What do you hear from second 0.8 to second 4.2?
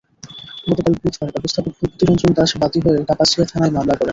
বুধবার ব্যবস্থাপক ভূপতি রঞ্জন দাস বাদী হয়ে কাপাসিয়া থানায় মামলা করেন।